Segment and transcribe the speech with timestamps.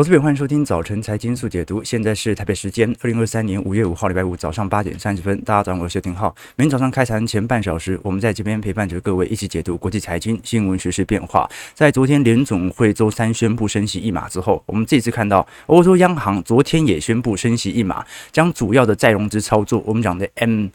[0.00, 1.84] 投资朋友，欢迎收听早晨财经速解读。
[1.84, 5.38] 现在是台北时间二零二三年五月五号礼拜五早上八点三十分。
[5.42, 6.34] 大家早上好，我是谢廷浩。
[6.56, 11.46] 每天早上开盘前半小时，我们在这边陪伴着各位一起解读国际财经新闻、时事变化。
[11.74, 20.68] 在昨天联总会周三宣布升息一码之后，我们这次看到欧洲央行昨天也宣布升息一码，将主要的再融资操作，我们讲的 M。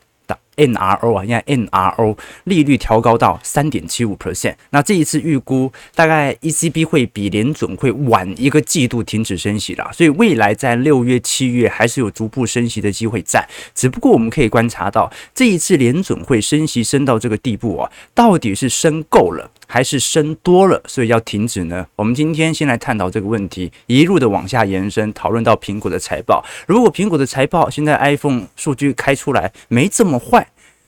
[0.58, 4.56] NRO 啊，现在 NRO 利率调高到三点七五 percent。
[4.72, 13.48] 那这一次预估大概 ECB 会比联准会晚一个季度停止升息啦，所以未来在六月、七月还是有逐步升息的机会在。
[13.74, 21.86] 只不过我们可以观察到，这一次联准会升息升到这个地步啊，到底是升够了还是升多了，所以要停止呢？
[21.96, 26.44] 我们今天先来探讨这个问题，一路的往下延伸，讨论到苹果的财报。
[26.68, 30.45] 如果苹果的财报现在 iPhone 数据开出来没这么坏。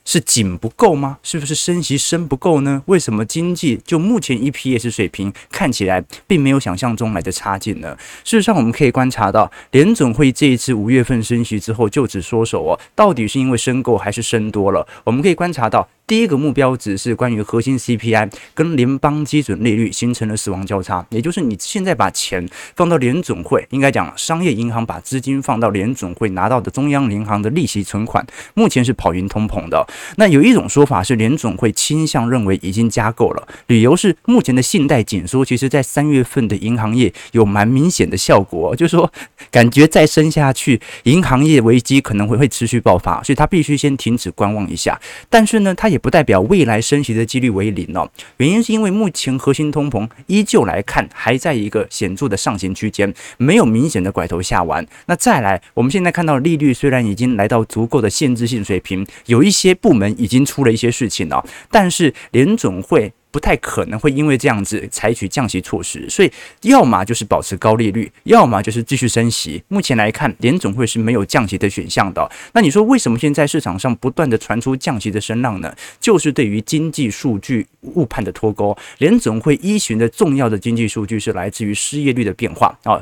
[0.08, 1.18] 是紧不够吗？
[1.22, 2.82] 是不是升息升不够呢？
[2.86, 7.94] 为什么经济就目前 EPS 水平看起来并没有想象中来的差劲呢？
[8.24, 14.88] 事实上，我们可以观察到，联总会这一次五月份升息之后就此缩手哦，到底是因为升够还是升多了？
[15.04, 15.86] 我们可以观察到。
[16.08, 29.86] 第一个目标值是关于核心 CPI 跟联邦基准利率形成了死亡交叉，也就是你现在把钱放到联总会，应该讲商业银行把资金放到联总会拿到的中央银行的利息存款，目前是跑赢通膨的。
[30.16, 39.12] 那有一种说法是联总会倾向认为已经加够了，理由是目前的信贷紧缩，其实在三月份的银行业有蛮明显的效果，就是说
[39.50, 44.98] 感觉再升下去，银行业危机可能会会持续爆发，所以他必须先停止观望一下。
[45.28, 54.86] 但是呢，他也不代表未来升息的几率为零哦，原因是因为目前核心通膨依旧来看还在一个显著的上行区间，没有明显的拐头下弯。
[55.06, 63.12] 那再来，我们现在看到利率虽然已经来到足够的限制性水平，有一些部门已经出了一些事情了，但是联总会。
[63.38, 66.32] 不太可能会因为这样子采取降息措施，所以
[66.62, 69.62] 要么就是保持高利率，要么就是继续升息。
[69.68, 72.28] 目前来看，联总会是没有降息的选项的。
[72.52, 75.72] 那你说为什么现在市场上不断的传出降息的声浪呢？
[76.00, 78.76] 就是对于经济数据误判的脱钩。
[78.98, 83.00] 联总会依循的重要的经济数据是来自于失业率的变化啊。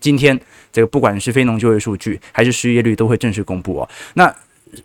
[0.00, 0.36] 今天
[0.72, 3.88] 这个不管是非农就业数据还是失业率都会正式公布哦。
[4.14, 4.34] 那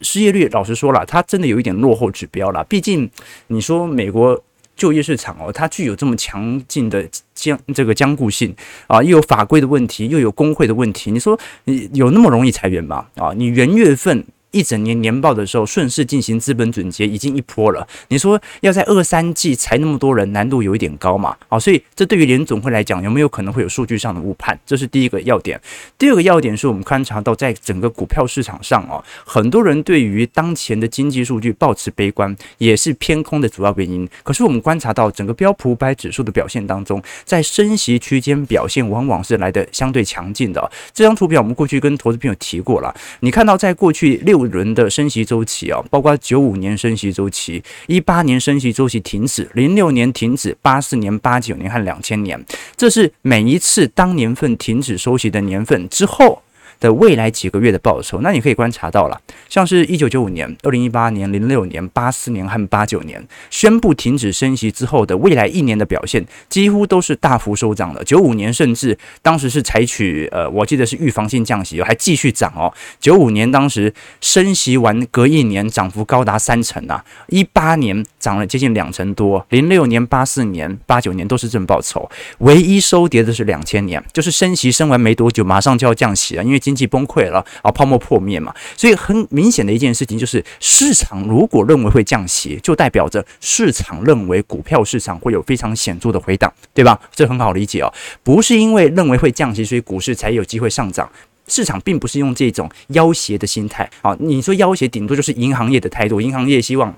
[0.01, 2.63] 失业率老实说了，它真的有一点落后指标了。
[2.65, 3.09] 毕竟
[3.47, 4.39] 你说美国。
[4.75, 8.55] 就业市场哦，它具有这么强劲的僵这个坚固性
[8.87, 13.07] 啊，又有法规的问题，又有工会的问题，你说你有那么容易裁员吗？
[13.15, 14.25] 啊，你元月份。
[14.53, 17.85] 一整年年报的时候，顺势进行资本总结已经一波了。
[18.09, 21.35] 你说要在二三季裁那么多人，难度有一点高嘛？
[21.49, 24.57] 好，所以这对于联总会来讲，有没有可能会有数据上的误判？
[24.63, 25.59] 这是第一个要点。
[25.97, 34.07] 第二个要点是我们观察到，在整个股票市场上哦，很多人对于当前的经济数据抱持悲观，也是偏空的主要原因。
[34.21, 40.71] 可是我们观察到整个标普五百指数的表现当中，在升息区间表现往往是来的相对强劲的。
[40.93, 44.42] 这张图表我们过去跟投资朋友提过了，你看到在过去六。
[44.45, 52.43] 轮的升息周期啊，包括九五年升息周期、一八年升息周期停止、零六年停止、八四年、八九年和两千年，
[52.75, 56.41] 这是每一次当年份停止收息的年份之后。
[56.79, 59.19] 的未来几个月的报酬，那你可以观察到了，
[59.49, 68.03] 像是一九九五年、二零一八年、零六年、八四年和八九年宣布停止升息之后的未来一年的表现，几乎都是大幅收涨的。
[68.03, 72.73] 九五年甚至当时是采取呃，我记得是预防性降息，还继续涨哦。
[72.99, 96.97] 九五年当时升息完隔一年涨幅高达三成啊，一八年涨了接近两成多，零六年、八四年、八九年都是正报酬，唯一收跌的是两千年，就是升息升完没多久，马上就要降息了，因为经济崩溃了啊，泡沫破灭嘛，所以很明显的一件事情就是，市场如果认为会降息，就代表着市场认为股票市场会有非常显著的回档，对吧？
[97.13, 97.93] 这很好理解哦，
[98.23, 101.09] 不是因为认为会降息，所以股市才有机会上涨。
[101.45, 106.95] 市场并不是用这种要挟的心态啊，你说要挟，顶多就是银行业的态度，银行业希望。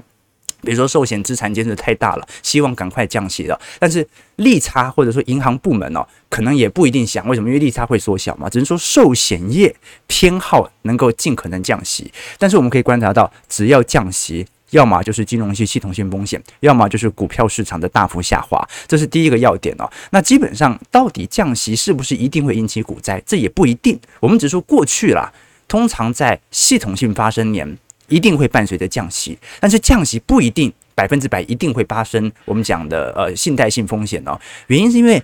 [0.66, 3.58] 比如说寿险资产减值太大了，希望赶快降息了。
[3.80, 4.06] 但是
[4.38, 8.50] 利差或者说银行部门哦，可能也不一定想为什么，因为利差会缩小嘛。
[8.50, 9.74] 只是说寿险业
[10.08, 12.12] 偏好能够尽可能降息。
[12.38, 18.68] 但是我们可以观察到，只要降息，要么就是金融系系统性风险，要么就是股票市场的大幅下滑。
[18.88, 19.90] 这是第一个要点哦。
[20.10, 23.22] 那基本上到底降息是不是一定会引起股灾？
[23.26, 24.00] 这也不一定。
[24.20, 25.32] 我们只说过去啦，
[25.68, 27.78] 通常在系统性发生年。
[28.08, 34.40] 一定会伴随着降息，但是降息不一定百分之百一定会发生我们讲的呃信贷性风险哦。
[34.68, 35.22] 原因是因为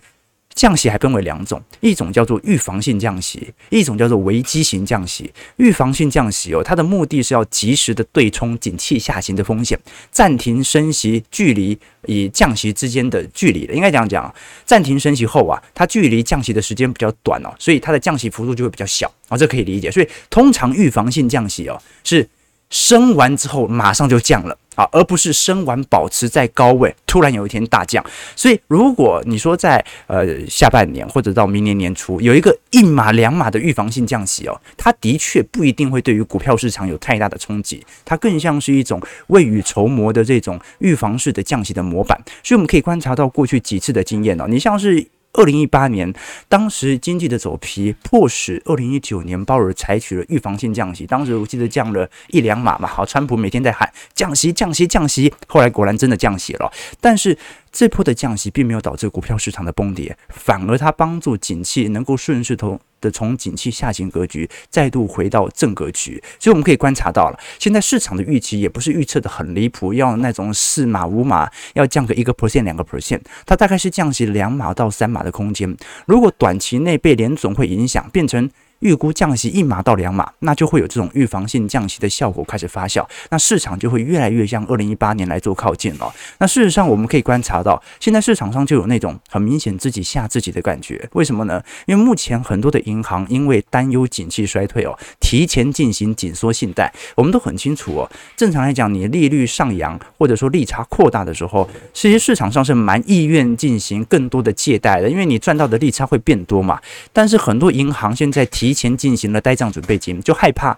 [0.54, 5.32] 降息还分为两种，一种叫做预防性降息，一种叫做危机型降息。
[5.56, 9.80] 预防性降息哦，它的目的是要及时的对冲景气下行的风险，
[10.12, 13.62] 暂停升息距离与降息之间的距离。
[13.74, 14.34] 应该这样讲，
[14.66, 19.90] 暂停升息后啊，它距离降息的时间比较短哦，所以它的降息幅度就会比较小啊，这可以理解。
[19.90, 22.28] 所以通常预防性降息哦，是
[22.72, 24.58] 升完之后马上就降了。
[24.76, 28.04] 啊，而不是升完保持在高位，突然有一天大降。
[28.38, 42.18] 所以，如果你说在呃下半年或者到明年年初有一个一码两码的预防性降息哦，它的确不一定会对于股票市场有太大的冲击，它更像是一种未雨绸缪的这种预防式的降息的模板。
[42.42, 45.06] 所以，我们可以观察到过去几次的经验哦，你像是。
[45.34, 46.14] 二零一八年，
[46.50, 51.06] 当时经济的走皮迫使二零一九年鲍尔采取了预防性降息。
[51.06, 56.72] 当时我记得降了一两码嘛，好，川普每天在喊降息、降息、降息，后来果然真的降息了。
[57.00, 57.38] 但是
[57.72, 62.80] 这波的降息并没有导致股票市场的崩跌，反而它帮助景气能够顺势投。
[63.02, 75.76] 的从景气下行格局再度回到正格局，所以我们可以观察到了，现在市场的预期也不是预测的很离谱，要那种四码五码要降个一个 percent 两个 percent，它大概是降息两码到三码的空间。
[76.06, 78.50] 如果短期内被联总会影响，变成
[78.82, 86.14] 预估降息一码到两码，那就会有这种预防性降息的效果开始发酵，那市场就会越来越像二零一八年来做靠近了。
[86.40, 91.10] 那事实上，我们可以观察到，现在市场上就有那种很明显自己吓自己的感觉。
[91.14, 91.62] 为什么呢？
[91.86, 96.92] 因为目前很多的银行因为担忧景气衰退哦，提前进行紧缩信贷。
[97.16, 106.82] 我们都很清楚哦，正常来讲，你利率上扬或者说利差扩大的时候，其实市场上是蛮意愿进行更多的借贷的，因为你赚到的利差会变多嘛。
[107.14, 110.78] 但是很多银行现在提提前进行了呆账准备金，就害怕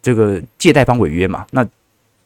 [0.00, 1.44] 这个借贷方违约嘛？
[1.50, 1.66] 那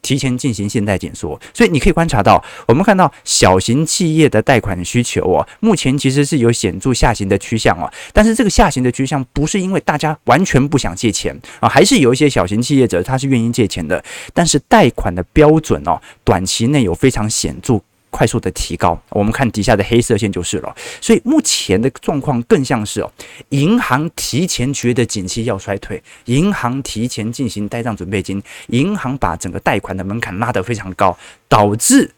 [0.03, 7.91] 提前进行信贷紧缩，所以你可以观察到，我们看到小型企业的贷款需求哦，目前其实是有显著下行的趋向哦。
[8.13, 14.05] 但是这个下行的趋向不是因为大家完全不想借钱啊，还是有一些小型企业者他是愿意借钱的，
[14.35, 17.81] 但是贷款的标准哦，短期内有非常显著。
[18.17, 20.75] 快速的提高，我们看底下的黑色线就是了。
[21.03, 23.13] 所以目前的状况更像是哦，
[23.51, 31.15] 银行提前觉得景气要衰退，银行提前进行呆账准备金，银行把整个贷款的门槛拉得非常高，
[31.47, 32.11] 导致。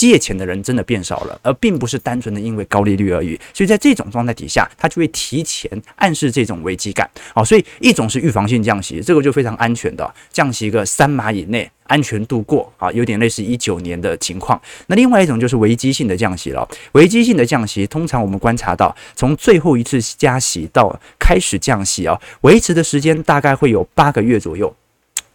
[0.00, 3.38] 借钱的人真的变少了，而并不是单纯的因为高利率而已。
[3.52, 7.06] 所以在这种状态底下，它就会提前暗示这种危机感。
[7.34, 14.58] 好，所以一种是预防性降息，这个就非常安全的降息个三码以内，安全度过啊，有点类似一九年的情况。
[14.86, 16.66] 那另外一种就是危机性的降息了。
[16.92, 24.74] 危机性的降息，通常我们观察到，从最后一次加息到开始降息啊，维持的时间大概会有八个月左右。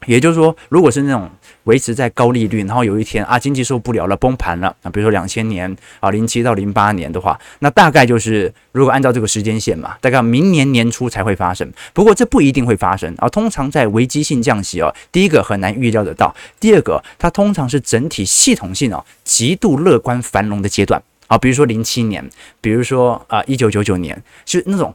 [0.06, 1.30] 也就是说，如果是那种
[1.64, 11.72] 维持在高利率，然后有一天啊经济受不了了崩盘了啊，比如说两千年啊零七到零八年的话，那大概就是如果按照这个时间线嘛，大概明年年初才会发生。
[11.94, 22.24] 不过这不一定会发生啊，通常在危机性降息哦，第一个很难预料得到，第二个它通常是整体系统性哦极度乐观繁荣的阶段啊，比如说零七年，
[22.62, 24.94] 比如说啊一九九九年，是那种。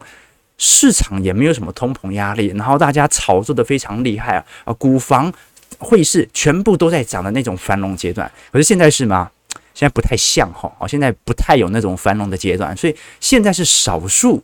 [0.62, 5.32] 市场也没有什么通膨压力，然后大家炒作的非常厉害啊啊，股房、
[5.78, 8.30] 汇市全部都在涨的那种繁荣阶段。
[8.52, 9.30] 可是现在是吗？
[9.72, 14.42] 现在不太像哈啊，现在不太有那种繁荣的阶段，所以现在是少数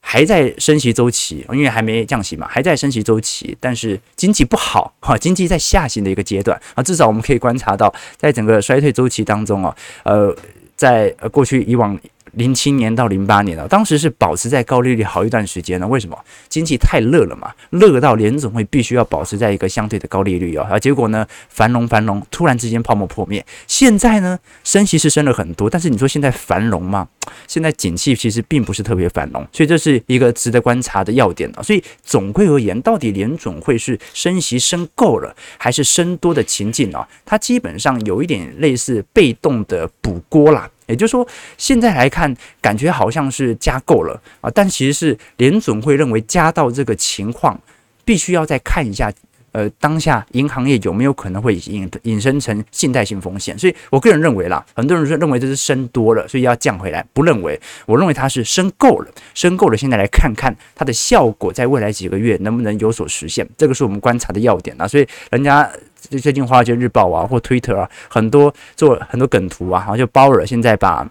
[0.00, 6.82] 还在升息周期，因为还没降息嘛，还在升息周期，但是经济不好哈，经济在下行的一个阶段啊。
[6.82, 10.36] 至少我们可以观察到，在整个衰退周期当中啊，呃，
[10.74, 11.96] 在过去以往。
[12.36, 15.88] 零七年到零八年啊，当时是保持在高利率好一段时间呢。
[15.88, 16.16] 为什么？
[16.48, 20.62] 经济太热了嘛，热到联总会必须要保持在一个相对的高利率哦。
[20.70, 23.44] 啊，结果呢，繁荣繁荣，突然之间泡沫破灭。
[23.66, 27.08] 现在呢，升息是升了很多，但是你说现在繁荣吗？
[27.48, 31.62] 现在景气其实并不是特别繁荣，所以这是一个值得观察的要点啊。
[31.62, 37.08] 所以总归而言，到底联总会是升息升够了，还是升多的情境啊？
[37.24, 40.70] 它基本上有一点类似被动的补锅啦。
[40.86, 41.26] 也就是说，
[41.58, 47.60] 现在来看，感觉好像是加够了啊，但其实是联总会认为加到这个情况，
[48.04, 49.12] 必须要再看一下，
[49.56, 53.58] 呃，当下银行业有没有可能会引引申成信贷性风险。
[53.58, 59.76] 所以我个人认为啦，很多人说认为这是升多了，所以要降回来，不认为，我认为它是升够了，升够了。
[59.78, 64.86] 现在来看看它的效果，在未来几个月能不能有所实现，这个是我们观察的要点啊。
[64.86, 65.66] 所以人家。
[66.08, 71.04] 最近《华尔街日报》啊，或 Twitter 啊，很多做很多梗图啊，好像就鲍尔现在把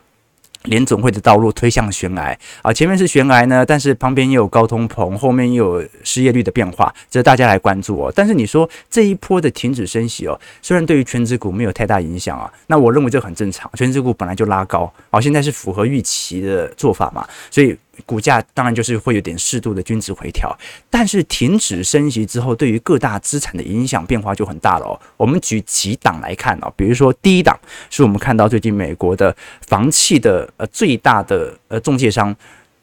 [0.66, 2.74] 联总会的道路推向悬崖啊！
[2.74, 8.14] 前面是悬崖呢，但是旁边又有高通膨，后面又有失业率的变化，值得大家来关注哦。
[8.16, 17.78] 但是你说这一波的停止升息哦，虽然对于全职股没有太大影响啊，那我认为这很正常，全职股本来就拉高，好，现在是符合预期的做法嘛，所以。
[18.06, 20.56] 股价当然就是会有点适度的均值回调，
[20.90, 25.00] 但是停止升级之后，对于各大资产的影响变化就很大了哦。
[25.18, 27.58] 我们举几档来看哦，比如说第一档
[27.90, 29.36] 是我们看到最近美国的
[29.68, 32.36] 房企的呃最大的呃中介商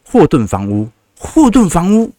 [0.04, 0.88] 霍顿房屋，
[1.18, 2.12] 霍顿房屋。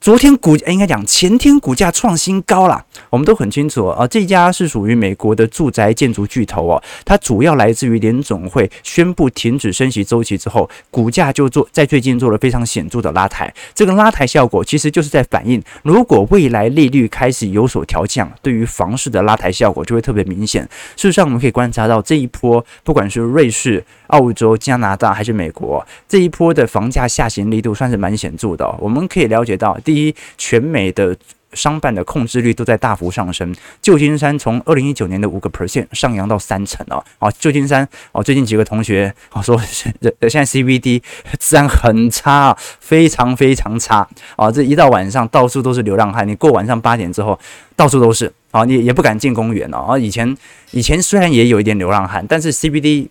[0.00, 4.06] 昨天股应该讲前天股价创新高了，我们都很清楚啊。
[4.06, 13.52] 这家是属于美国的住宅建筑巨头哦，它主要来自于联总会宣布停止升息周期之后，股价就做在最近做了非常显著的拉抬。
[13.74, 20.62] 这个拉抬效果其实就是在反映，如果未来利率开始有所调降，对于房市的拉抬效果就会特别明显。
[20.94, 28.68] 事实上，我们可以观察到这一波，不管是瑞士、澳洲、加拿大还是美国，这一波的房价下行力度算是蛮显著的。
[28.78, 29.78] 我们可以了解到。
[29.84, 31.16] 第一，全美的
[31.54, 33.54] 商办的控制率都在大幅上升。
[33.80, 37.02] 旧金山从二零一九年的五个 percent 上扬到三成哦。
[37.18, 41.02] 啊，旧金山哦，最近几个同学啊说， 现在 CBD
[41.38, 44.50] 治安很差，非常非常差啊。
[44.50, 46.28] 这一到晚上，到处都是流浪汉。
[46.28, 47.38] 你过晚上八点之后，
[47.74, 49.78] 到处都是啊，你也不敢进公园哦。
[49.78, 50.36] 啊，以前
[50.72, 53.08] 以前虽然也有一点流浪汉，但是 CBD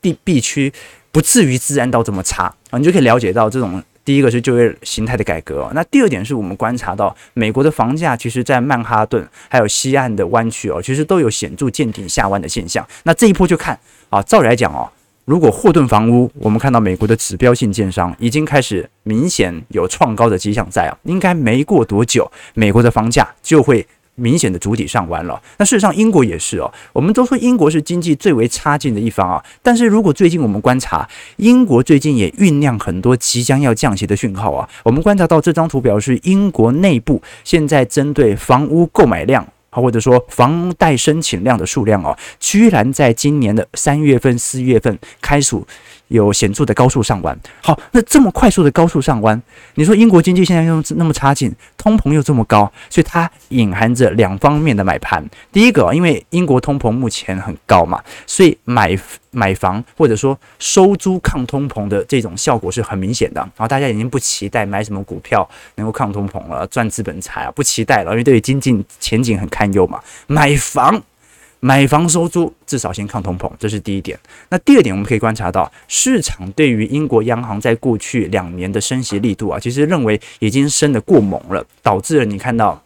[0.00, 0.72] 必必区
[1.10, 2.78] 不至于治安到这么差啊。
[2.78, 3.82] 你就可以了解到这种。
[4.04, 12.82] 第一个是就业形态的改革，那第二点是我们观察到美国的房价，其实在曼哈顿还有西岸的湾区哦，其实都有显著见顶下弯的现象。
[13.02, 13.78] 那这一波就看
[14.08, 14.88] 啊，照理来讲哦，
[15.26, 23.86] 如果霍顿房屋，我们看到美国的指标性建商已经开始明显有创高的迹象在啊，应该没过多久，美国的房价就会。
[24.18, 26.70] 明显的主体上弯了，那事实上英国也是哦。
[26.92, 34.68] 我们都说英国是经济最为差劲的一方啊，但是如果最近我们观察，英国最近也酝酿很多即将要降息的讯号啊。
[34.82, 45.56] 我们观察到这张图表是英国内部现在针对房屋购买量，或者说房贷申请量的数量哦，居然在今年的三月份、四月份开始。
[46.08, 49.40] 有显著的高速上弯，好，那这么快速的高速上弯，
[49.74, 55.24] 你说英国经济现在又那么差劲，通膨又这么高，所以它隐含着两方面的买盘。
[55.52, 58.98] 第一个，因为英国通膨目前很高嘛，所以买
[59.30, 63.40] 买房或者说收租抗通膨的这种效果是很明显的。
[63.40, 71.02] 然后大家已经不期待买什么股票能够抗通膨了，赚资本财啊，不期待了，因为对于经济前景很堪忧嘛，买房。
[71.60, 74.18] 买房收租至少先抗通膨，这是第一点。
[74.48, 82.82] 那第二点，我们可以观察到市场对于英国央行在过去两年的升息力度啊，其实认为已经升得过猛了，导致了你看到。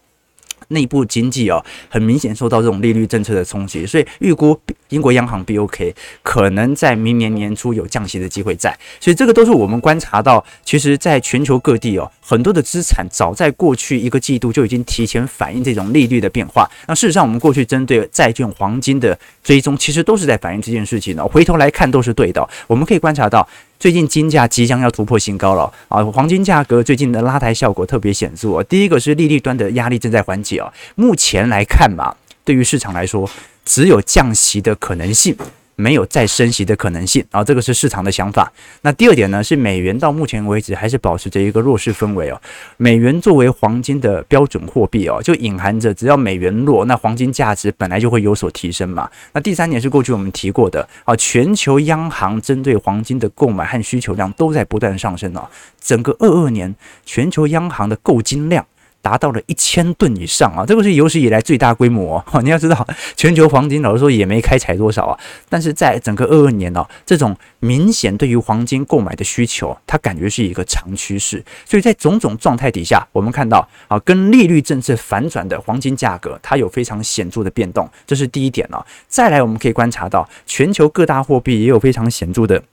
[0.69, 16.69] 内部经济哦，很明显受到这种利率政策的冲击，所以预估英国央行 BOK 可能在明年年初有降息的机会在，所以这个都是我们观察到，其实在全球各地哦，很多的资产早在过去一个季度就已经提前反映这种利率的变化。
[16.87, 21.25] 那事实上，我们过去针对债券、黄金的追踪，其实都是在反映这件事情的。
[21.27, 22.47] 回头来看，都是对的。
[22.67, 23.47] 我们可以观察到。
[23.83, 26.01] 最近金价即将要突破新高了啊！
[26.05, 28.63] 黄金价格最近的拉抬效果特别显著。
[28.63, 30.71] 第一个是利率端的压力正在缓解啊。
[30.95, 33.29] 目前来看嘛，对于市场来说，
[33.65, 35.35] 只有降息的可能性。
[35.75, 38.51] 没有再升息的可能性啊，这个是市场的想法。
[38.81, 42.39] 那第二点呢，是美元到目前为止还是保持着一个弱势氛围哦。
[42.77, 49.09] 美元作为黄金的标准货币哦，就隐含着只要美元弱，那黄金价值本来就会有所提升嘛。
[49.33, 55.47] 那第三点是过去我们提过的啊，全球央行针对黄金的购买和需求量都在不断上升哦。
[55.81, 56.73] 整个二二年
[57.05, 58.65] 全球央行的购金量。
[59.03, 62.41] 达到了一千吨以上啊，这个是有史以来最大规模哦。
[62.41, 65.19] 你要知道，全球黄金老实说也没开采多少啊，
[65.49, 71.43] 但是在整个二二年哦，这种明显对于黄金购买的需求，它感觉是一个长趋势。
[71.65, 78.83] 所以在种种状态底下，我们看到啊，跟利率政策反转的黄金价格，它有非常显著的变动，这是第一点哦。
[79.09, 82.63] 再来，我们可以观察到全球各大货币也有非常显著的。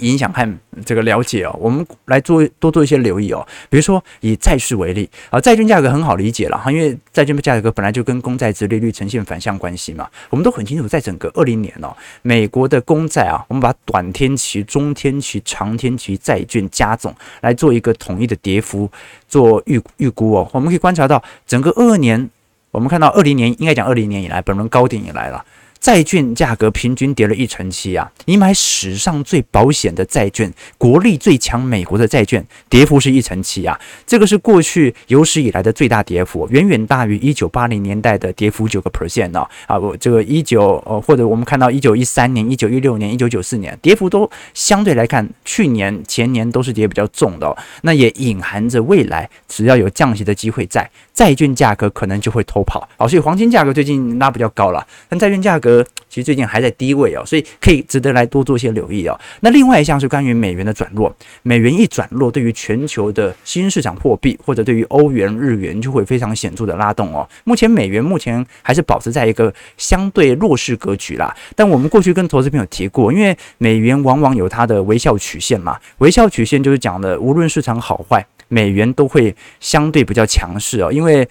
[0.00, 3.46] 影响和这个了解哦，我们来做多做一些留意哦。
[3.68, 10.08] 比如说以债市为例啊，债券价格很好理解了哈，因为债券的价格本来就跟公债殖利率呈现反向关系嘛。
[10.30, 18.90] 我们都很清楚，在整个二零年哦，美国的公债啊，我们把短天期、中天期、长天期债券加总来做一个统一的跌幅
[19.28, 20.48] 做预预估哦。
[20.52, 22.28] 我们可以观察到，整个二二年，
[22.70, 25.44] 我们看到二零年应该讲二零年以来本轮高点以来了。
[25.80, 28.10] 债券价格平均跌了一成七啊！
[28.24, 33.78] 你买史上最保险的债券，国力最强美国的债券，跌幅是一成七啊！
[34.04, 39.78] 这个是过去有史以来的最大跌幅，远远大于一九八零年代的跌幅九个 percent 呢啊！
[39.78, 47.56] 我这个一九呃，或者我们看到一九一三年、一九一六年、一九九四年，跌幅都相对来看，去年前年都是跌比较重的哦。
[47.82, 52.88] 那也隐含着未来只要有降息的机会在，债券价格可能就会偷跑。
[52.96, 55.67] 好，所以黄金价格最近拉比较高了，但债券价格。
[55.68, 59.18] 呃其实最近还在低位哦，所以可以值得来多做些留意哦。
[59.40, 67.28] 那另外一项是关于美元的转弱，美元一转弱，对于全球的新市场货币或者对于欧元、日元就会非常显著的拉动哦。
[67.44, 71.36] 目前美元目前还是保持在一个相对弱势格局啦。
[71.54, 80.90] 但我们过去跟投资朋友提过，因为美元往往有它的微笑曲线嘛，微笑曲线就是讲的，无论市场好坏，美元都会相对比较强势哦。
[80.90, 81.28] 因为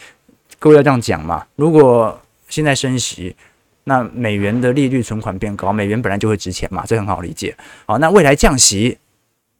[0.60, 3.36] 各位要这样讲嘛，如果现在升息。
[3.89, 7.56] 那美元的利率存款变高，美元本来就会值钱嘛，这很好理解。
[7.86, 8.98] 好，那未来降息，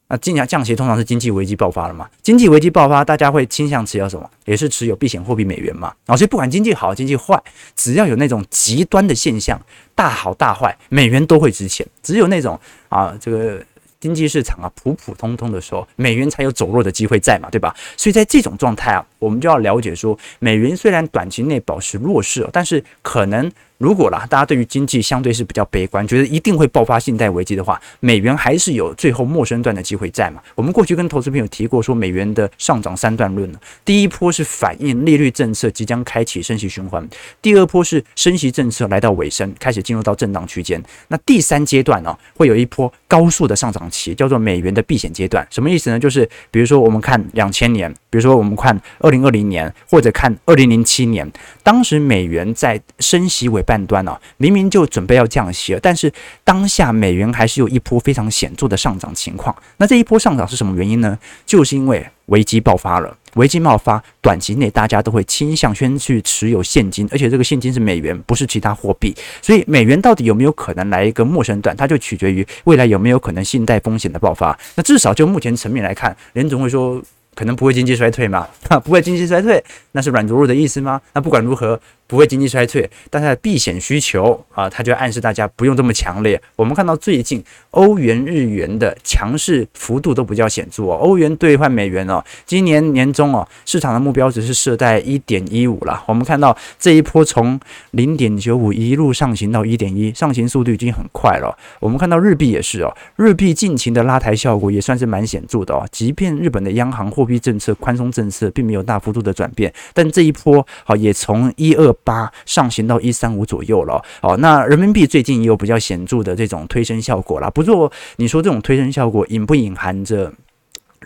[0.10, 2.10] 那经常降息通常是经济危机爆发了嘛？
[2.22, 4.30] 经济危机爆发，大家会倾向持有什么？
[4.44, 5.94] 也是持有避险货币美元嘛。
[6.08, 7.42] 啊，所以不管经济好经济坏，
[7.74, 9.58] 只要有那种极端的现象，
[9.96, 11.88] 大好大坏，美元都会值钱。
[12.04, 13.64] 只有那种啊，这个。
[14.00, 17.76] 经济市场啊，普普通通的时候，美元才有走弱的机会在嘛，对吧？
[17.98, 30.42] 所以在这种状态啊，我们就要了解说，美元虽然短期内保持弱势，但是可能如果啦，大家对于经济相对是比较悲观，觉得一定会爆发信贷危机的话，美元还是有最后末升段的机会在嘛。
[30.54, 37.08] 我们过去跟投资朋友提过，说美元的上涨三段论呢，第一波是反映利率政策即将开启升息循环，
[37.42, 43.88] 第二波是升息政策来到尾声，开始进入到震荡区间，那第三阶段呢，会有一波高速的上涨。
[43.90, 45.98] 期叫做美元的避险阶段，什么意思呢？
[45.98, 51.26] 就是比如说我们看两千年，比如说我们看二零二零年，或者看二零零七年，
[51.64, 56.12] 当时美元在升息尾半段啊，明明就准备要降息了，但是
[56.46, 59.54] 当下美元还是有一波非常显著的上涨情况。
[59.76, 61.20] 那这一波上涨是什么原因呢？
[61.46, 63.18] 就是因为危机爆发了。
[63.34, 69.14] 危机爆发，短期内大家都会倾向先去持有现金，而且这个现金是美元，不是其他货币。
[69.44, 74.58] 所以美元到底有没有可能来一个末升段，它就取决于未来有没有可能信贷风险的爆发。
[74.74, 77.00] 那至少就目前层面来看，联总会说
[77.36, 78.48] 可能不会经济衰退嘛？
[78.68, 81.00] 哈，不会经济衰退，那是软着陆的意思吗？
[81.14, 81.80] 那不管如何。
[82.08, 86.42] 不会经济衰退，但它的避险需求啊，它就暗示大家不用这么强烈。
[86.56, 90.96] 我们看到最近欧元、日元的强势幅度都比较显著哦。
[90.96, 96.02] 欧元兑换美元哦，今年年中哦，市场的目标值是设在一点一五了。
[96.08, 97.60] 我们看到这一波从
[97.92, 101.54] 零点九五一路上行到一点一，上行速度已经很快了。
[101.82, 105.86] 我们看到日币也是哦，日币近期的拉抬效果也算是蛮显著的哦。
[105.92, 111.94] 即便日本的央行货币政策宽松政策并没有大幅度的转变，但这一波好也从一二。
[112.04, 117.50] 八上行到一三五左右了，哦，那人民币最近也有比较显著的这种推升效果啦。
[117.50, 120.32] 不过你说这种推升效果隐不隐含着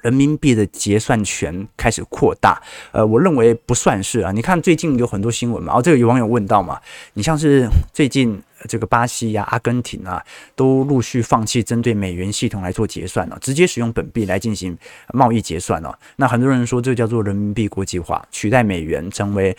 [0.01, 2.61] 人民币的结算权开始扩大？
[2.91, 4.31] 呃，我认为不算是啊。
[4.31, 6.79] 你看最近有很多新闻嘛，哦，这个有网友问到嘛，
[7.13, 10.23] 你像是最近这个巴西呀、阿根廷啊，
[10.55, 14.75] 都陆续放弃针对美元系统来做结算了，直接使用本币来进行
[15.13, 15.97] 贸易结算了。
[16.15, 19.55] 那很多人说这叫做人民币国际化，取代美元成为。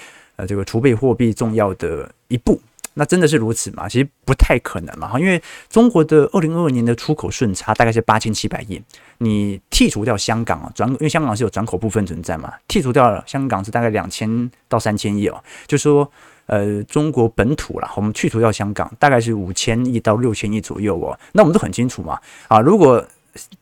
[0.46, 2.60] 这个储备货币重要的一步，
[2.94, 3.88] 那真的是如此吗？
[3.88, 8.82] 其实不太可能嘛，哈，因为中国的二零二二年的出口顺差大概是八千七百亿，
[9.18, 16.10] 你剔除掉香港啊，转因为香港是有转口部分存在嘛，剔除掉了香港是大概两千到三千亿哦，就说
[16.46, 23.04] 呃中国本土啦，我们去除掉香港，大概是五千亿到六千亿左右哦，那我们都很清楚嘛，啊，如果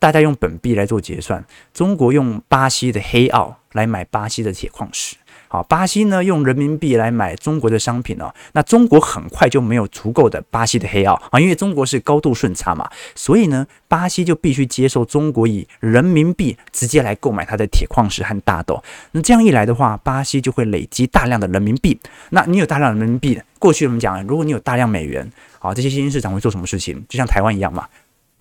[0.00, 5.14] 大家用本币来做结算，中国用巴西的黑澳来买巴西的铁矿石。
[5.52, 18.80] 好，巴西呢用人民币来买中国的商品哦，那中国很快就没有足够的巴西的黑奥啊，因为中国是高度顺差嘛，所以呢，巴西就必须接受中国以人民币直接来购买它的铁矿石和大豆。
[19.10, 21.98] 那这样一来的话，巴西就会累积大量的人民币。
[22.28, 27.04] 那你有大量人民币，过去我们讲，如果你有大量美元，好，这些新兴市场会做什么事情？
[27.08, 27.88] 就像台湾一样嘛。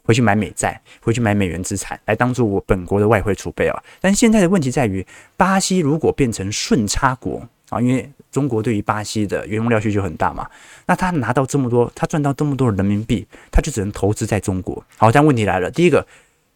[0.10, 3.80] 回去买美债，回去买美元资产，来当做我本国的外汇储备啊。
[4.02, 5.06] 但现在的问题在于，
[5.38, 10.50] 巴西如果变成顺差国啊，因为中国对于巴西的原物料需求很大嘛，
[10.88, 14.84] 那他拿到这么多，他赚到这么多人民币，他就只能投资在中国。
[14.98, 16.08] 好，但问题来了，第一个，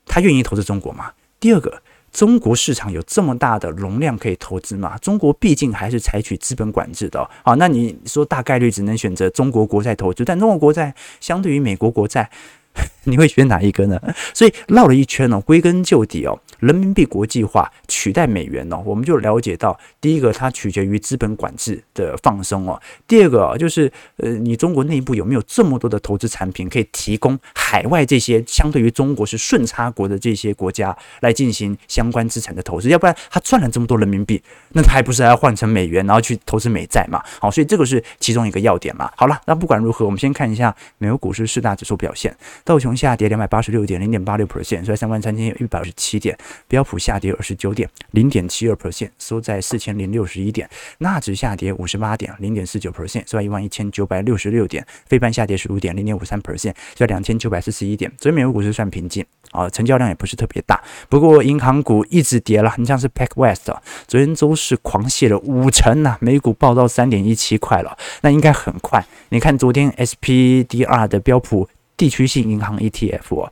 [0.07, 1.11] 他愿意投资中国吗？
[1.39, 4.97] 第二个，中国市场有这么大的容量可以投资吗？
[4.97, 7.29] 中国毕竟还是采取资本管制的哦。
[7.43, 12.27] 好，那你说大概率只能选择中国国债投资，但中国国债相对于美国国债。
[13.05, 13.99] 你会选哪一个呢？
[14.33, 32.87] 所以绕了一圈哦，归根究底哦，人民币国际化取代美元呢、我们就了解到，第一个它取决于资本管制的放松哦，第二个、就是呃，你中国内部有没有这么多的投资产品可以提供海外这些相对于中国是顺差国的这些国家来进行相关资产的投资？
[32.87, 37.21] 要不然他赚了这么多人民币，那他还不是还要换成美元，然后去投资美债嘛？
[37.41, 39.11] 好，所以这个是其中一个要点嘛。
[39.17, 46.35] 好了，那不管如何，我们先看一下美国股市四大指数表现，道琼下跌两百八十六点，零点八六 percent，收在三万三千一百二十七点；
[46.67, 50.67] 标普下跌二十九点，零点七二 percent，收在四千零六十一点；
[50.99, 58.11] 纳指下跌五十八点，零点四九 percent，收在一万一千九百六十六点；费半下跌十五点，零点五三 percent，收在两千九百四十一点。
[58.19, 60.81] 所以美国股市算平静啊，成交量也不是特别大。
[61.09, 69.05] 不过银行股一直跌了，你像是 PacWest 啊，昨天周四狂泻了五成啊，美股爆到三点一七块了，那应该很快。
[69.29, 73.49] 你看昨天 SPDR 的标普地区性银行 ETF，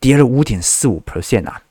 [0.00, 1.62] 跌了五点四五 percent 啊，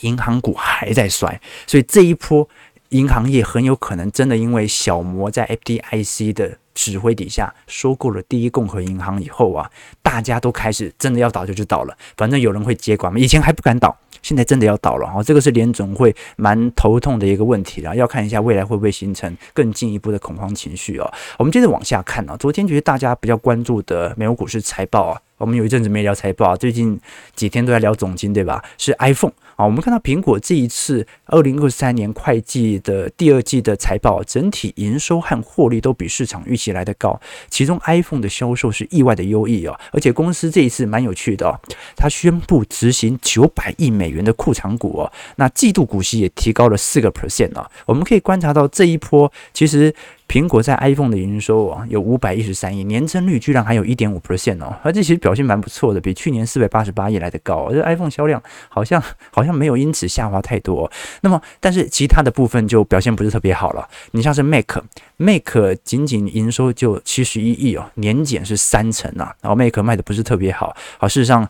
[0.00, 2.48] 银行股还在摔，所以这一波
[2.88, 9.70] 银行业很有可能真的因为小摩在 FDIC 的指挥底下收购了第一共和银行以后啊，
[10.02, 13.18] 大家都开始真的要倒就就倒了，反正有人会接管嘛。
[13.18, 15.22] 以前还不敢倒，现在真的要倒了哈。
[15.22, 21.12] 这个是联总会蛮头痛的一个问题了，要看一下未来会不会形成更进一步的恐慌情绪哦。
[21.38, 26.96] 我们接着往下看啊，昨天其实大家比较关注的美国股市财报啊，我们有一阵子没聊财报，最近
[27.34, 28.64] 几天都在聊总金对吧？
[28.78, 29.32] 是 iPhone。
[29.56, 37.20] 啊，我们看到苹果这一次二零二三年会计的第二季的财报，整体营收和获利都比市场预期来得高。
[37.50, 41.58] 其中 iPhone 的销售是意外的优异哦，而且公司这一次蛮有趣的哦，
[41.96, 47.68] 它宣布执行九百亿美元的库藏股哦，那季度股息也提高了四个 percent 啊。
[47.84, 49.92] 我们可以观察到这一波其实。
[50.32, 57.70] 苹果在 iPhone 的营收啊有五百一十三亿，年增率居然还有一点五 percent 哦，而这其实表现蛮不错的，比去年四百八十八亿来的高。
[57.70, 60.90] 这 iPhone 销量好像 好像没有因此下滑太多。
[61.20, 63.86] 那么，但是其他的部分就表现不是特别好了。
[64.12, 69.36] 你像是 Mac，Mac 仅仅营收就七十一亿哦，年减是三成啊。
[69.42, 70.74] 然后 Mac 卖的不是特别好。
[70.96, 71.46] 好，事实上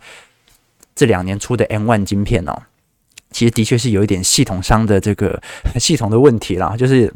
[0.97, 2.63] 这两年出的 M1 晶片哦，
[3.31, 5.41] 其实的确是有一点系统上的这个
[5.79, 7.15] 系统的问题啦，就是。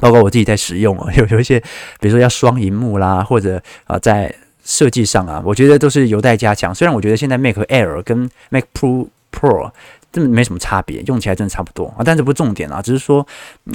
[0.00, 1.60] 包括我自己在使用啊， 有有一些，
[2.00, 6.74] 比如说要双荧幕啦，或者啊，在设计上啊，我觉得都是有待加强。
[6.74, 9.70] 虽然我觉得现在 Mac Air 跟 Mac Pro Pro
[10.12, 13.26] 真的没什么差别，用起来真的差不多啊，但这不是重点啊，只是说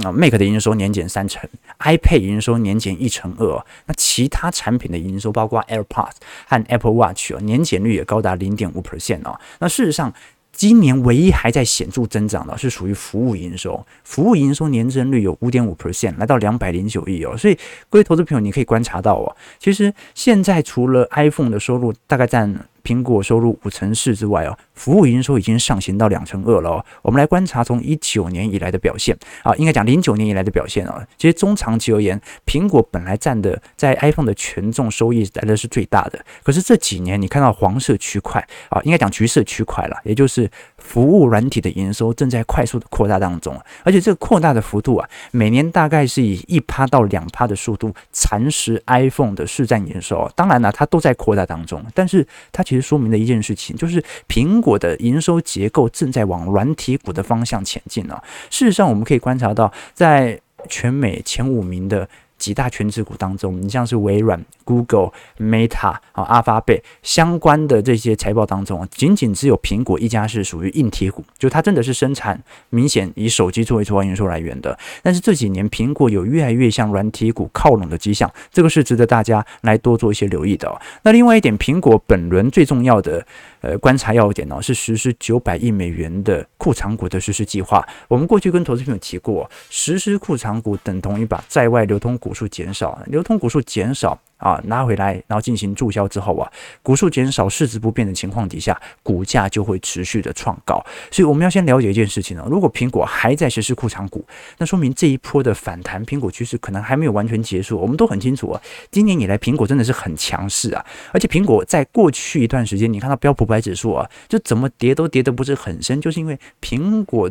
[0.04, 1.42] 啊，Mac 的营收年减三成
[1.80, 6.16] ，iPad 营收年减一成二，那其他产品的营收，包括 AirPods
[6.48, 9.40] 和 Apple Watch 啊，年减率也高达零点五 percent 哦。
[9.60, 10.14] 那事实上。
[10.52, 17.38] 今年唯一还在显著增长的是属于服务营收，服务营收年增率有五点五 percent，来到两百零九亿哦。
[17.38, 17.58] 所以
[17.90, 26.86] 各位投资朋友，你可以观察到哦，其实现在除了 iPhone 的收入大概占苹果收入五成四之外哦，服务营收已经上行到两成二了哦。
[27.02, 31.06] 我们来观察从一九年以来的表现啊，应该讲零九年以来的表现啊。
[31.18, 36.20] 其实中长期而言，苹果本来占的在 iPhone 的权重收益来的是最大的。
[36.44, 40.50] 可是这几年你看到黄色区块啊，应该讲橘色区块了，也就是
[40.90, 50.30] 服务软体的营收正在快速的扩大当中，而且这个扩大的幅度啊，每年大概是以一趴到两趴的速度蚕食 iPhone 的市占营收。
[50.36, 52.90] 当然了，它都在扩大当中，但是它其实。
[52.90, 58.24] 说明的一件事情，就是苹果的营收结构正在往软体股的方向前进了。
[58.50, 62.10] 事实上，我们可以观察到，在全美前五名的。
[62.40, 74.76] 几大全值股当中，你像是微软、Google、Meta 啊、阿发贝相关的这些财报当中，仅仅只有苹果一家是属于硬体股，就它真的是生产明显以手机作为主要营收来源的。
[75.04, 80.74] 但是这几年苹果有越来越向软体股靠拢的迹象，这个是值得大家来多做一些留意的。
[81.04, 83.26] 那另外一点，苹果本轮最重要的
[83.60, 87.86] 呃观察要点呢，是实施九百亿美元的库藏股的实施计划。
[88.08, 92.29] 我们过去跟投资朋友提过，实施库藏股等同于把在外流通股。
[92.30, 96.48] 股数减少，流通股数减少啊，拿回来，然后进行注销之后啊，
[96.84, 100.80] 股数减少，市值不变的情况底下，股价就会持续的创高。
[101.10, 104.24] 所以我们要先了解一件事情呢，如果苹果还在实施库藏股，
[104.60, 107.80] 那说明这一波的反弹，苹果趋势可能还没有完全结束。
[107.80, 108.62] 我们都很清楚啊，
[108.92, 117.28] 今年以来苹果真的是很强势啊，而且苹果在过去一段时间，你看到标普百指数啊，就怎么跌都跌得不是很深，就是因为苹果。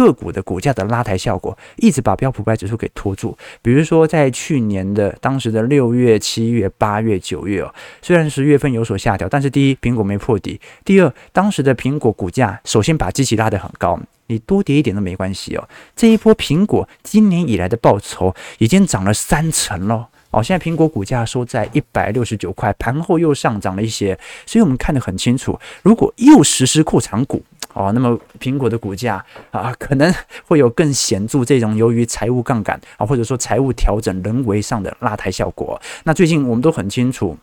[0.00, 3.36] 个股的股价的拉抬效果，一直把标普百指数给拖住。
[3.60, 15.68] 比如说，在去年的当时的六月、七月、八月、九月哦，虽然十月份有所下调，但是第一，苹果没破底；第二，当时的苹果股价首先把基期拉得很高，你多跌一点都没关系哦。
[15.94, 20.42] 这一波苹果今年以来的报酬已经涨了三成了哦。
[20.42, 27.44] 现在苹果股价收在一百六十九块，盘后又上涨了一些，所以我们看得很清楚，如果又实施扩产股。
[27.72, 30.12] 哦，那么苹果的股价啊，可能
[30.46, 35.80] 会有更显著这种由于财务杠杆啊，或者说财务调整人为上的拉抬效果。
[36.04, 37.36] 那最近我们都很清楚。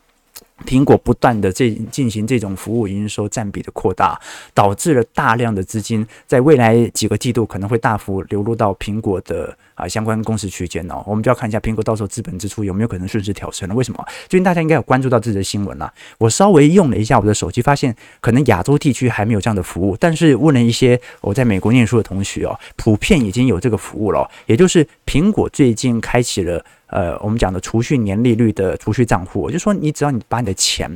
[0.65, 4.19] 苹果不断的这进行这种服务营收占比的扩大，
[4.53, 11.03] 导致了大量的资金在未来几个季度可能会大幅流入到苹果的啊相关公司区间哦。
[11.05, 13.75] 我们就要看一下苹果到时候资本支出有没有可能顺势调升了。
[13.75, 14.03] 为什么？
[14.27, 15.93] 最近大家应该有关注到这则新闻了。
[16.17, 24.27] 我稍微用了一下我的手机，发现可能亚洲地区还没有这样的服务，但是问了一些我在美国念书的同学哦，普遍已经有这个服务了。
[24.47, 26.65] 也就是苹果最近开启了。
[26.87, 30.89] 呃，我们讲的储蓄年利率的储蓄账户，我就说你只要你把你的钱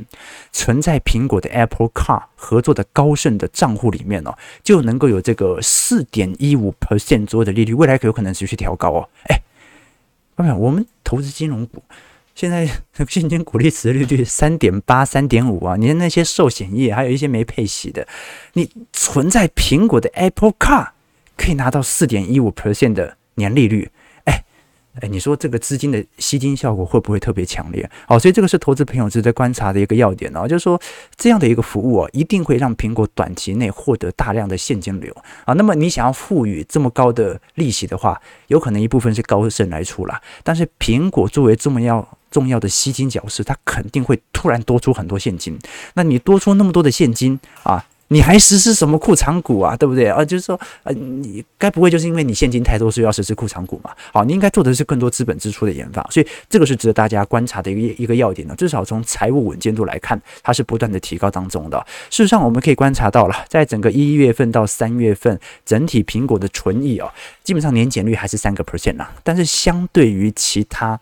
[0.50, 9.08] 存在苹果的 Apple Car 合作的高盛的账户里面哦，就能够有这个四点一五 percent 左右的利率，未来可有可能持续调高哦。
[9.28, 9.38] 哎，
[10.34, 11.82] 朋友，我们投资金融股，
[12.34, 12.66] 现在
[13.06, 18.08] 现金股利殖利率三点八、三点五啊，你看那些寿险业，还有一些没配息的，
[18.54, 20.88] 你存在苹果的 Apple Car
[21.36, 23.90] 可以拿到四点一五 percent 的年利率。
[25.00, 27.88] 哎，你说这个资金的吸金效果会不会特别强烈？
[28.06, 30.78] 好，所以这个是投资朋友值得观察的一个要点哦，就是说
[31.16, 35.10] 这样的一个服务哦，一定会让苹果短期内获得大量的现金流
[35.46, 35.54] 啊。
[35.54, 45.58] 那么你想要赋予这么高的利息的话，有可能一部分是高盛来出了，但是苹果作为这么要重要的吸金角色，它肯定会突然多出很多现金。
[45.94, 47.82] 那你多出那么多的现金啊？
[48.08, 49.74] 你还实施什么库藏股啊？
[49.74, 50.22] 对不对啊？
[50.22, 53.90] 就是说，呃，你该不会就是因为你现金太多，所以要实施库藏股嘛？
[54.12, 58.54] 好，你应该做的是更多资本支出的研发，所以这个是值得大家观察的一个一个要点呢。
[58.58, 61.78] 至少从财务稳健度来看，它是不断的提高当中的。
[62.10, 67.10] 事实上，我们可以观察到了，在整个一月份到三月份，整体苹果的纯益哦，
[67.42, 69.10] 基本上年减率还是三个 percent 啊。
[69.22, 71.00] 但是相对于其他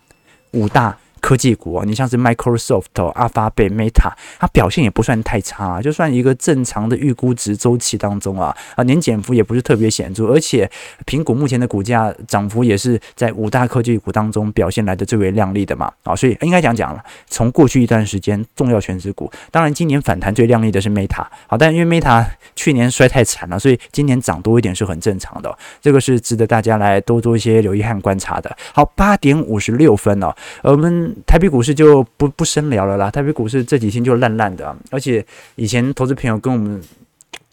[0.53, 0.97] 五大。
[1.21, 10.69] 科技股啊，你像是 Microsoft、阿发贝、Meta，它表现也不算太差啊，就算一个正常的预估值周期当中啊，啊年减幅也不是特别显著，而且
[11.07, 22.25] 苹果目前的股价涨幅也是在五大科技股当中表现来的最为亮丽的嘛，啊，所以应该讲讲了，从过去一段时间重要权值股，当然今年反弹最亮丽的是 Meta，好，但因为 Meta
[22.57, 28.57] 去年衰太惨了，所以今年涨多一点是很正常的，这个是值得大家来多做一些留意和观察的。
[28.73, 31.10] 好，八点五十六分哦，我们。
[31.27, 33.11] 台北股市就不不深聊了啦。
[33.11, 35.25] 台北股市这几天就烂烂的，而且
[35.57, 36.81] 以前投资朋友跟我们，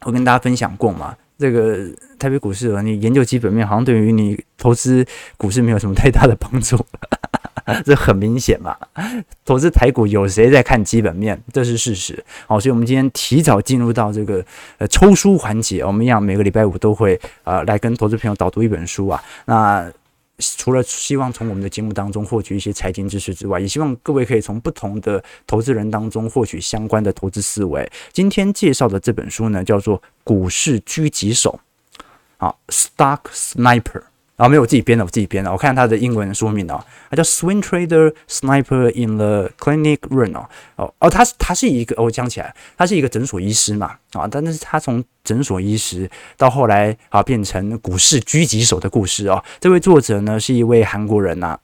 [0.03, 5.05] 我跟大家分享过嘛，这个台北股市啊，你研究基本面好像对于你投资
[5.37, 6.77] 股市没有什么太大的帮助，
[7.85, 8.75] 这很明显嘛。
[9.45, 11.41] 投资台股有谁在看基本面？
[11.51, 12.23] 这是事实。
[12.47, 14.43] 好，所以我们今天提早进入到这个
[14.77, 19.23] 呃抽书环节，我们一样每个礼拜五都会啊、呃、来跟投资朋友导读一本书啊。
[19.45, 19.91] 那
[20.39, 27.89] 除了希望从我们的节目当中获取一些财经知识之外，也希望各位可以从不同的投资人当中获取相关的投资思维。
[28.13, 31.59] 今天介绍的这本书呢，叫做《股市狙击手》，
[32.45, 34.03] 啊，Stock Sniper。
[34.37, 35.51] 然后没有我自己编的，我自己编的。
[35.51, 49.43] 我看它的英文说明哦，它叫 Swing Trader Sniper in the Clinic Run 哦哦哦，他他是一个，我讲起来，他是一个诊所医师嘛啊，但是他从诊所医师到后来啊变成股市狙击手的故事哦。
[49.59, 51.57] 这位作者呢是一位韩国人呐、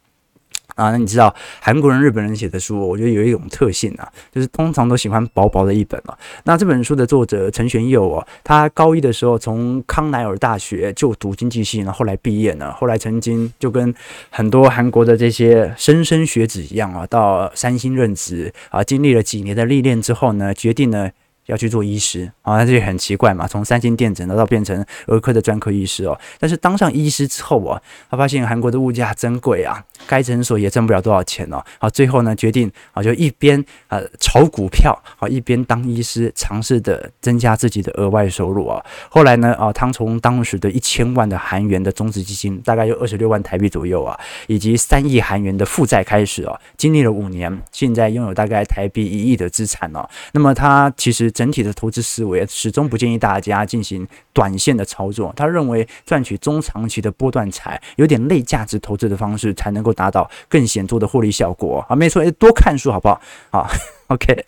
[0.75, 6.17] 啊，那你知道韩国人、日本人写的书，我觉得有一种特性啊，就是通常都喜欢薄薄的一本啊。
[6.45, 13.93] 那这本书的作者陈玄佑哦，他高一的时候从康奈尔大学就读经济系，然后后来毕业呢，后来曾经就跟
[14.29, 21.09] 很多韩国的这些莘莘学子一样啊，到三星任职啊，经历了几年的历练之后呢，决定呢。
[21.47, 23.47] 要去做医师啊，那这也很奇怪嘛。
[23.47, 31.61] 从三星电子呢到变成儿科的专科医师哦，但是当上医师之后啊，他发现韩国的物价真贵啊，该诊所也挣不了多少钱哦。
[31.79, 38.83] 好，最后呢决定啊，就一边呃炒股票，好一边当医师，尝试的增加自己的额外收入啊。
[39.09, 50.07] 后来呢啊，他从当时的一千万的韩元的种子基金，大概有二十六万台币左右啊，以及三亿韩元的负债开始哦，经历了五年，现在拥有大概台币一亿的资产哦。
[50.31, 51.32] 那么他其实。
[51.33, 55.33] 整体的投资思维始终不建议大家进行短线的操作。
[55.35, 61.95] 他认为赚取中长期的波段财，有点类价值投资的方式，才能够达到更显著的获利效果啊！
[61.95, 63.21] 没错，多看书好不好？
[63.51, 63.67] 好，
[64.07, 64.45] OK。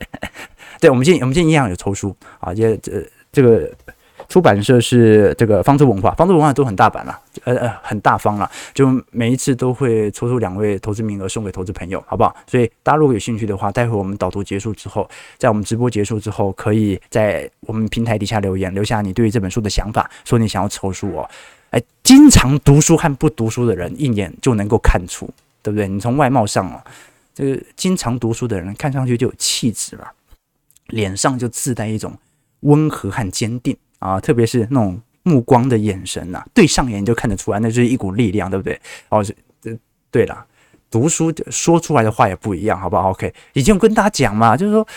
[0.80, 3.69] 对，我们今天我们今天一样有抽书啊，这这这个。
[4.27, 12.35] 出版社是这个方舟文化，方舟文化都很大版了，呃呃，很大方了，就每一次都会抽出两位投资名额送给投资朋友，好不好？
[12.47, 21.29] 所以大家如果有兴趣的话，待会我们导读结束之后，在我们直播结束之后，可以在我们平台底下留言，留下你对于这本书的想法，说你想要抽书哦。
[21.71, 25.29] 哎，经常读书和不读书的人一眼就能够看出，
[25.61, 25.88] 对不对？
[25.88, 26.81] 你从外貌上哦，
[27.33, 30.11] 这个经常读书的人看上去就有气质了，
[30.88, 32.17] 脸上就自带一种
[32.61, 33.75] 温和和坚定。
[33.99, 38.79] 啊，特别是那种目光的眼神呐、对上眼就看得出来，那就是一股力量，对不对？
[39.10, 39.23] 哦，
[39.62, 39.77] 这
[40.12, 40.45] 对了，
[40.91, 44.88] 读书说出来的话也不一样，好不好？OK，以前我跟大家讲嘛，就是说，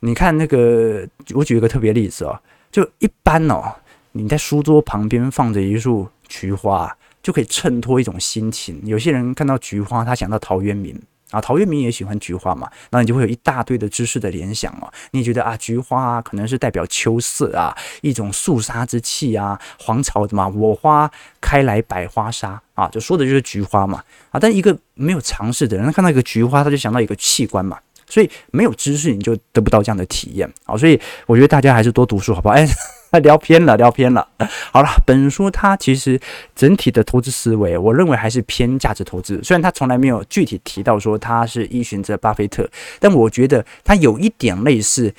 [0.00, 2.38] 你看那个，我举一个特别例子哦，
[2.70, 3.74] 就一般哦，
[4.12, 8.80] 你在书桌旁边放着一束菊花，就可以衬托一种心情。
[8.84, 11.00] 有些人看到菊花，他想到陶渊明。
[11.30, 14.90] 啊，陶渊明也喜欢菊花嘛，那你就会有一大堆的知识的联想哦。
[15.10, 21.10] 你觉得啊，菊花啊，可能是代表秋色啊，一种肃杀之气啊，黄巢的嘛，我花
[21.40, 24.02] 开来百花杀啊，就说的就是菊花嘛。
[24.30, 30.76] 啊，但一个没有常识的人，他看到一个菊花，他就想到一个器官嘛，所以没有知识你就得不到这样的体验啊。
[30.76, 32.54] 所以我觉得大家还是多读书好不好？
[32.54, 32.66] 哎。
[33.22, 34.28] 聊偏了，聊偏了。
[34.70, 36.20] 好了，本书它其实
[36.54, 39.40] 整体的投资思维，我认为还是偏价值投资。
[39.42, 42.68] 虽然他从来没有具体提到说他是依循着巴菲特，
[43.00, 45.14] 但我觉得他有一点类似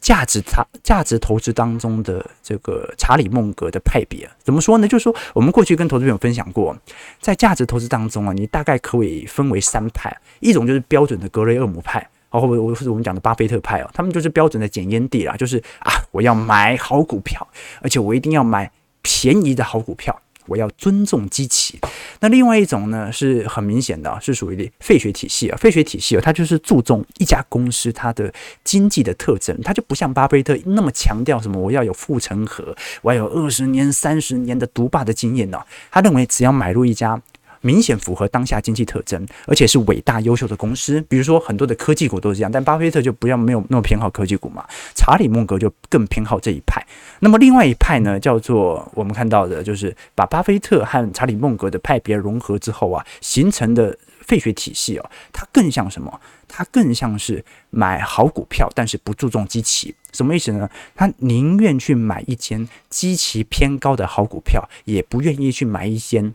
[0.00, 4.28] 价值差价值投资当中的这个查理孟格的派别。
[4.42, 4.88] 怎么说呢？
[4.88, 6.76] 就是说我们过去跟投资朋友分享过，
[7.20, 12.08] 在价值投资当中啊，你大概可以分为三派，一种就是标准的格雷厄姆派。
[12.40, 17.46] 或者我是我们讲的巴菲特派哦，他们就是标准的检验地啦，就是啊，我要买好股票，
[17.80, 18.70] 而且我一定要买
[19.02, 21.78] 便宜的好股票，我要尊重机器。
[22.20, 28.32] 那另外一种呢，是很明显的，是属于费雪体系啊，费雪体系啊，它就是注重一家公司它的
[28.64, 35.60] 经济的特征，它就不像巴菲特那么强调什么我要有护城河，我要有二十年、三十年的独霸的经验呢。
[35.90, 37.20] 他认为只要买入一家。
[37.60, 44.64] 明显符合当下经济特征，而且是伟大优秀的公司，比如说很多的科技股都是这样，但巴菲特就不要没有那么偏好科技股嘛。
[44.94, 46.84] 查理孟格就更偏好这一派。
[47.20, 56.20] 那么另外一派呢，叫做我们看到的，就是把巴菲特和查理孟格的派别融合之后啊，形成的费雪体系哦，它更像什么？
[56.48, 59.94] 它更像是买好股票，但是不注重基期。
[60.12, 60.70] 什么意思呢？
[60.94, 66.32] 他宁愿去买一间基期偏高的好股票，也不愿意去买一间。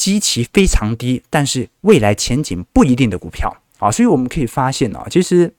[0.00, 5.52] 基期非常低，但是未来前景不一定的股票啊，所以我们可以发现啊，其实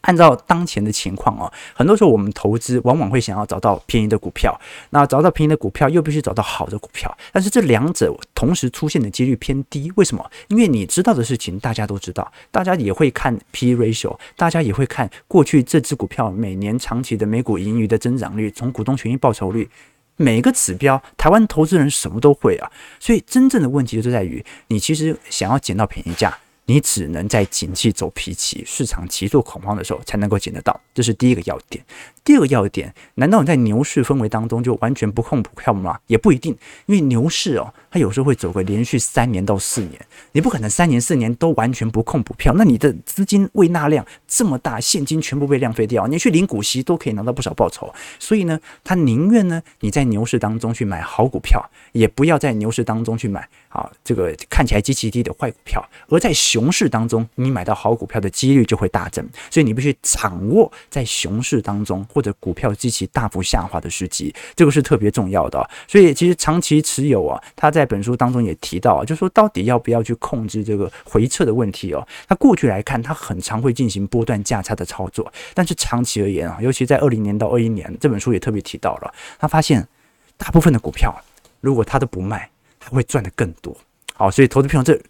[0.00, 9.92] 按照当前的情况啊，很多时候我们投资往往会想要找到便宜的股票，那找到便宜的股票又必须找到好的股票，但是这两者同时出现的几率偏低。
[9.94, 10.28] 为什么？
[10.48, 19.68] 因为你知道的事情大家都知道，大家也会看 P ratio，大家也会看过去这只股票每年长期的每股盈余的增长率，从股东权益报酬率。
[20.16, 22.70] 每个指标，台湾投资人什么都会啊，
[23.00, 26.38] 所以真正的问题就在于，你其实想要捡到便宜价。
[26.66, 31.84] 你只能在景气走脾气、市场极度恐慌的时候才能够捡得到，这是第一个要点。
[32.24, 35.98] 第二个要点，难道你在牛市氛围当中就完全不控股票吗？
[36.06, 47.92] 也不一定，因为牛市哦，它有时候会走个连续三年到四年，你不可能三年四年都完全不控股票，那你的资金未纳量这么大，现金全部被浪费掉，你去领股息都可以拿到不少报酬。
[48.20, 65.68] 所以呢，他宁愿呢你在牛市当中去买好股票，也不要在牛市当中去买啊这个看起来极其低的坏股票，而在熊市当中，你买到好股票的几率就会大增，所以你必须掌握在熊市当中或者股票极其大幅下滑的时机，这个是特别重要的。
[65.88, 72.06] 所以其实长期持有啊，他在本书当中也提到，就说到底要不要去控制这个回撤的问题哦。
[72.28, 79.88] 他过去来看，他很常会进行波段价差的操作，但是长期而言啊，尤其在二零年到二一年，这本书也特别提到了，他发现
[80.36, 81.14] 大部分的股票
[81.60, 82.50] 如果他都不卖，
[82.90, 83.76] 会赚得更多。
[84.14, 85.00] 好，所以投资朋友这。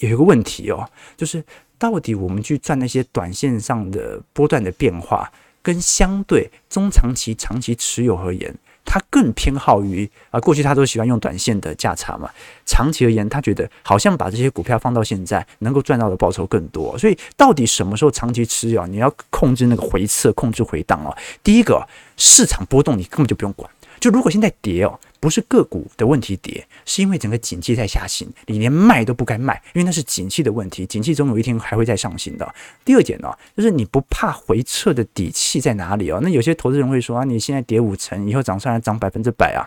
[0.00, 0.86] 有一个问题哦，
[1.16, 1.42] 就是
[1.78, 12.28] 到底我们去赚那些短线上的波段的变化，跟相对中长期、长期持有而言，他更偏好于啊，过去他都喜欢用短线的价差嘛，
[12.66, 16.98] 长期而言，他觉得好像把这些股票放到现在，能够赚到的报酬更多。
[16.98, 18.86] 所以，到底什么时候长期持有？
[18.86, 21.16] 你要控制那个回撤，控制回档哦。
[21.42, 23.70] 第一个，市场波动你根本就不用管。
[23.98, 32.54] 就如果现在跌哦，不是个股的问题跌，是因为整个景气在下行，你连卖都不该卖，因为那是景气的问题，景气总有一天还会再上行的。
[32.84, 36.20] 第二点呢，就是你不怕回撤的底气在哪里哦？
[36.22, 39.66] 那有些投资人会说啊，你现在跌五成，以后涨上来涨百分之百啊，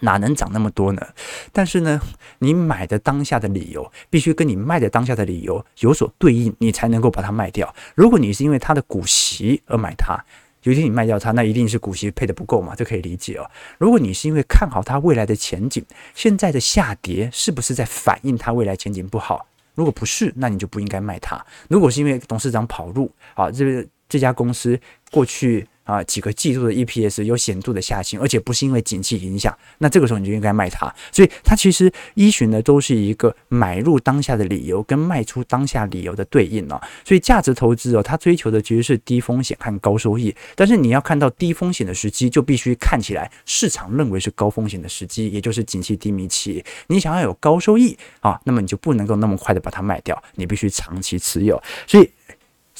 [0.00, 1.06] 哪能涨那么多呢？
[1.52, 2.00] 但是呢，
[2.38, 7.74] 你买的当下的理由必须跟你卖的当下的理由有所对应，你才能够把它卖掉。
[7.94, 10.24] 如果你是因为它的股息而买它。
[10.68, 13.50] 有一天你卖掉它，那一定是股息配的不够嘛，这可以理解哦。
[13.78, 15.82] 如果你是因为看好它未来的前景，
[16.14, 19.46] 现在的下跌是不是在反映它未来前景不好？
[19.74, 21.42] 如果不是，那你就不应该卖它。
[21.70, 24.78] 如果是因为董事长跑路啊，这个这家公司
[25.10, 30.94] 过去啊几个季度的 EPS 有显著的下行，而且不是因为景气影响，那这个时候你就应该卖它。
[31.10, 36.78] 所以它其实依循的都是一个买入当下的理由跟卖出当下理由的对应哦。
[37.06, 46.62] 所以价值投资哦，它追求的其实是低风险和高收益，但是你要看到低风险的时机，就必须看起来市场认为是高风险的时机，也就是景气低迷期。
[46.88, 51.62] 你想要有高收益啊，那么你就不能够那么快的把它卖掉，你必须长期持有。
[51.86, 52.10] 所以。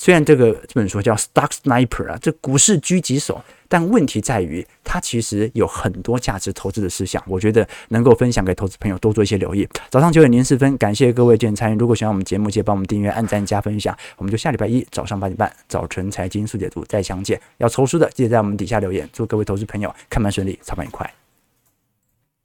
[0.01, 9.68] 虽然这个这本书叫 Stock Sniper 啊，这股市狙击手，但问题在于它其实有很多价值投资的思想，我觉得能够分享给投资朋友多做一些留意。
[9.91, 11.77] 早上九点零四分，感谢各位今天参与。
[11.77, 13.93] 如果喜欢我们节目，记得帮我们订阅、按赞、加分享。
[14.16, 17.41] 我们就下礼拜一早上八点半，早晨财经速解读再相见。
[17.57, 19.09] 要抽书的，记得在我们底下留言。
[19.12, 21.12] 祝各位投资朋友看盘顺利，操盘愉快。